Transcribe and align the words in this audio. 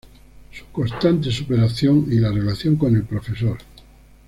Su 0.51 0.65
constante 0.71 1.29
superación 1.31 2.07
y 2.11 2.15
la 2.15 2.31
relación 2.31 2.75
con 2.75 2.95
el 2.95 3.03
Prof. 3.03 3.27